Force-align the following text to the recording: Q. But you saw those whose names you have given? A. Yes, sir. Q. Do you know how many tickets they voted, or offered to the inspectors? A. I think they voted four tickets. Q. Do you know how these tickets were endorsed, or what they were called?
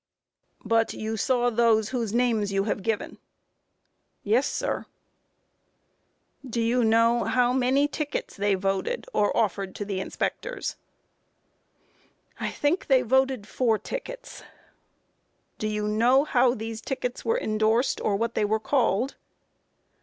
Q. 0.63 0.67
But 0.67 0.93
you 0.95 1.15
saw 1.15 1.51
those 1.51 1.89
whose 1.89 2.11
names 2.11 2.51
you 2.51 2.63
have 2.63 2.81
given? 2.81 3.17
A. 3.19 4.29
Yes, 4.29 4.47
sir. 4.47 4.87
Q. 6.41 6.49
Do 6.49 6.59
you 6.59 6.83
know 6.83 7.25
how 7.25 7.53
many 7.53 7.87
tickets 7.87 8.35
they 8.35 8.55
voted, 8.55 9.05
or 9.13 9.37
offered 9.37 9.75
to 9.75 9.85
the 9.85 9.99
inspectors? 9.99 10.75
A. 12.39 12.45
I 12.45 12.49
think 12.49 12.87
they 12.87 13.03
voted 13.03 13.47
four 13.47 13.77
tickets. 13.77 14.39
Q. 14.39 14.47
Do 15.59 15.67
you 15.67 15.87
know 15.87 16.23
how 16.23 16.55
these 16.55 16.81
tickets 16.81 17.23
were 17.23 17.39
endorsed, 17.39 18.01
or 18.03 18.15
what 18.15 18.33
they 18.33 18.43
were 18.43 18.59
called? 18.59 19.17